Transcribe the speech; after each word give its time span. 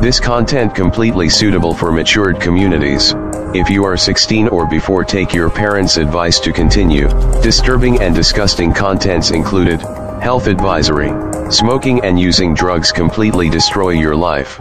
This 0.00 0.18
content 0.18 0.74
completely 0.74 1.28
suitable 1.28 1.74
for 1.74 1.92
matured 1.92 2.40
communities. 2.40 3.12
If 3.54 3.68
you 3.68 3.84
are 3.84 3.98
16 3.98 4.48
or 4.48 4.66
before 4.66 5.04
take 5.04 5.34
your 5.34 5.50
parents' 5.50 5.98
advice 5.98 6.40
to 6.40 6.54
continue. 6.54 7.06
Disturbing 7.42 8.00
and 8.00 8.14
disgusting 8.14 8.72
contents 8.72 9.30
included 9.30 9.82
health 10.22 10.46
advisory. 10.46 11.12
Smoking 11.50 12.02
and 12.02 12.18
using 12.18 12.54
drugs 12.54 12.92
completely 12.92 13.50
destroy 13.50 13.90
your 13.90 14.16
life. 14.16 14.58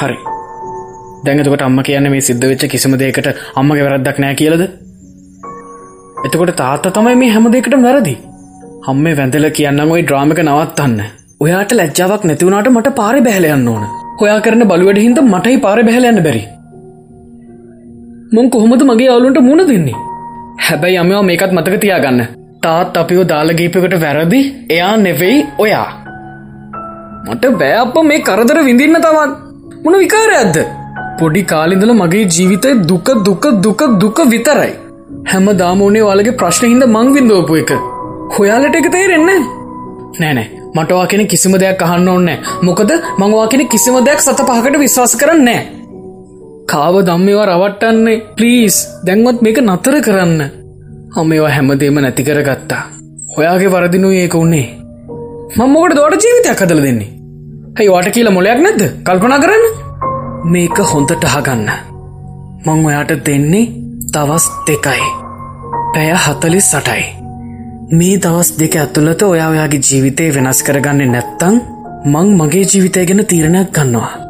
හරි. 0.00 0.16
දැඟතකොට 1.26 1.64
අම්ම 1.66 1.80
කියන්න 1.88 2.08
මේ 2.14 2.24
සිද්ධ 2.28 2.46
වෙච්ච 2.50 2.64
කිසිම 2.72 2.94
දෙයකට 3.02 3.28
අම්මගේ 3.60 3.84
වැරද්දක් 3.86 4.18
නෑ 4.24 4.38
කියලද? 4.40 4.62
එතකොට 6.26 6.54
තාත්ත 6.62 6.88
තමයි 6.96 7.14
මේ 7.20 7.34
හැම 7.34 7.46
දෙකට 7.56 7.76
වැරදි. 7.86 8.14
හම්ම 8.86 9.06
වැඳල 9.20 9.46
කියන්න 9.58 9.84
ඔයි 9.84 10.02
ඩ්‍රාමික 10.06 10.40
නවත්තන්න. 10.46 11.00
ඔයාට 11.44 11.72
ලැජ්ජාවක් 11.80 12.24
නැතිවුණට 12.30 12.70
මට 12.74 12.94
පාරි 13.00 13.20
බැහලයන්න 13.26 13.68
ඕන. 13.74 13.84
හොයා 14.20 14.40
කරන 14.46 14.66
බලුවට 14.72 15.02
හින්ද 15.04 15.20
මටයි 15.24 15.60
පාර 15.66 15.78
බැහලයන්න 15.88 16.22
බැරි. 16.26 16.42
මුන් 18.34 18.50
කොහොමද 18.54 18.84
මගේ 18.90 19.10
අවුලුන්ට 19.14 19.40
මුණ 19.48 19.66
දෙන්නේ? 19.70 19.98
හැබැයි 20.66 20.98
අමවා 21.02 21.22
මේකත් 21.30 21.52
මතක 21.58 21.80
තියාගන්න. 21.86 22.26
තාත් 22.62 22.96
අපිෝ 23.02 23.28
දාලගීපකට 23.32 23.96
වැරදි 24.04 24.42
එයා 24.76 24.96
නෙවෙයි 25.06 25.40
ඔයා. 25.64 25.88
මට 27.28 27.56
බෑප 27.62 27.96
මේ 28.10 28.22
කරදර 28.28 28.64
විඳින්න 28.68 29.02
තවත්. 29.06 29.43
මොන 29.84 29.94
විකාරයක්ද? 30.02 30.56
පොඩි 31.18 31.40
කාලිඳල 31.50 31.90
මගේ 32.00 32.24
ජීවිතය 32.34 32.70
දුක 32.90 33.08
දුක 33.26 33.44
දුක 33.64 33.80
දුක 34.02 34.18
විතරයි. 34.32 34.72
හැම 35.30 35.46
දාමෝනේ 35.60 36.04
වාලගේ 36.08 36.36
ප්‍රශ්න 36.40 36.64
හින්ද 36.70 36.84
මං 36.86 37.08
විින්දෝපු 37.16 37.58
එක. 37.62 37.72
හොයාලට 38.34 38.78
එක 38.78 38.88
තේරෙන්නේ 38.94 39.40
නෑනෑ 40.20 40.46
මටවා 40.76 41.06
කෙන 41.10 41.22
කිසිම 41.32 41.56
දෙයක් 41.62 41.84
අහන්න 41.86 42.08
ඕන්නෑ 42.12 42.38
මොකද 42.68 42.92
මංවා 43.20 43.46
කෙන 43.54 43.64
කිසිම 43.74 43.98
දෙයක් 44.08 44.24
සත 44.26 44.46
පහකට 44.50 44.80
විශ්වාස 44.84 45.16
කරන්නේ 45.22 45.60
කාව 46.72 46.96
දම්මවා 47.08 47.46
රවට්ටන්නේ. 47.50 48.22
ප්ලීස් 48.36 48.78
දැන්වත් 49.06 49.42
මේක 49.46 49.60
නතර 49.66 49.96
කරන්න. 50.06 50.40
හමේවා 51.16 51.52
හැමදේම 51.56 52.00
නැති 52.04 52.26
කර 52.30 52.40
ගත්තා 52.48 52.82
ඔයාගේ 53.38 53.74
වරදිනු 53.74 54.16
ඒක 54.22 54.38
උන්නේ 54.44 54.66
මංමකට 55.58 55.96
දොට 56.00 56.24
ජීවිතයක් 56.24 56.64
හදල 56.64 56.82
දෙන්නේ? 56.86 57.10
හැයි 57.76 57.90
වාට 57.92 58.14
කියල 58.14 58.30
මොලයක් 58.34 58.60
නැද්ද? 58.64 58.82
කල්පනා 59.06 59.42
කරන්න. 59.44 59.64
මේක 60.52 60.78
හොඳට 60.90 61.24
අහගන්න. 61.24 61.70
මං 62.66 62.86
ඔයාට 62.86 63.12
දෙන්නේ 63.26 63.72
දවස් 64.14 64.46
දෙකයි. 64.66 65.04
පැය 65.94 66.10
හතලි 66.24 66.60
සටයි 66.60 67.04
මේ 67.92 68.18
දවස් 68.22 68.50
දෙක 68.58 68.76
ඇතුළත 68.76 69.22
ඔයා 69.22 69.48
ඔයාගේ 69.48 69.80
ජීවිතය 69.88 70.28
වෙනස් 70.34 70.62
කරගන්නේ 70.62 71.06
නැත්තං 71.06 71.56
මං 72.12 72.28
මගේ 72.38 72.64
ජීවිතය 72.70 73.06
ගැන 73.06 73.26
තීරණයක් 73.26 73.72
ගන්නවා. 73.72 74.23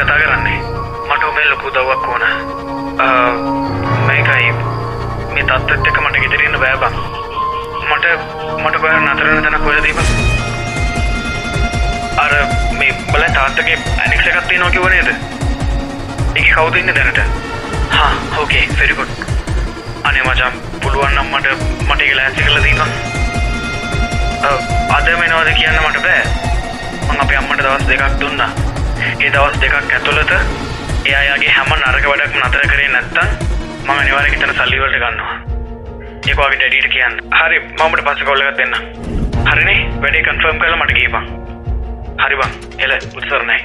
කතා 0.00 0.18
කරන්නේ. 0.22 0.58
මට 1.10 1.22
ඔබේ 1.30 1.46
ලොකු 1.50 1.68
දවක් 1.76 2.04
ඕන. 2.14 2.24
මේකයි. 4.06 4.50
මේ 5.34 5.44
තත්ත්ත් 5.48 5.86
එක 5.92 5.98
මට 6.02 6.16
ගෙතරන්න 6.24 6.56
බෑබං 6.60 6.94
මට 7.88 8.06
මට 8.64 8.76
බය 8.82 8.92
නතරන 8.98 9.42
තැන 9.46 9.56
කොයදීම 9.64 9.98
අර 12.22 12.32
මේ 12.78 12.92
බල 13.12 13.24
තාත්තගේ 13.36 13.76
ඇනික්ස 14.04 14.26
එකත්ති 14.30 14.60
නොකි 14.62 14.80
වනේද 14.84 15.08
එක 15.10 16.46
කවුදන්න 16.54 16.90
දැනට? 16.98 17.20
හා 17.96 18.12
හෝකේ 18.36 18.64
ෆෙරිකුට් 18.78 19.12
අනේ 20.10 20.24
මචම් 20.28 20.54
පුළුවන්නම් 20.86 21.28
මට 21.34 21.46
මට 21.88 22.00
එක 22.06 22.12
ලෑන්සි 22.20 22.42
කළ 22.48 22.58
දීම 22.64 22.80
අද 24.96 25.06
මෙනවාද 25.20 25.50
කියන්න 25.60 25.78
මට 25.84 25.98
බෑ. 26.06 26.22
මං 27.10 27.22
අප 27.26 27.36
අම්මට 27.42 27.62
දවස් 27.66 27.84
දෙකක් 27.92 28.18
දුන්නා. 28.24 28.50
ඒ 29.06 29.30
දවස් 29.34 29.60
දෙකක් 29.62 29.92
ඇතුළත 29.96 30.32
එයාගේ 31.06 31.52
හැම 31.56 31.70
නරක 31.76 32.06
වැඩක් 32.10 32.38
නතර 32.42 32.64
කරේ 32.72 32.88
නැත්තන් 32.94 33.28
මම 33.84 34.00
නිවාරක 34.04 34.38
තන 34.40 34.54
සල්ලිවලට 34.58 34.98
ගන්නවා. 35.02 35.36
ඒවාගේ 36.28 36.58
ඩැඩීට 36.58 36.88
කියන්න. 36.94 37.20
හරි 37.38 37.60
මමට 37.60 38.04
පස්ස 38.06 38.24
කොල්ලගත් 38.28 38.58
දෙන්න 38.60 38.74
හරිනේ? 39.50 39.80
වැඩේ 40.02 40.22
කන්ෆර්ම් 40.28 40.58
කල 40.62 40.76
මට 40.78 40.92
ගේපන් 40.98 41.24
හරිබං 42.24 42.50
එල 42.84 42.96
උත්සරණයි. 43.18 43.60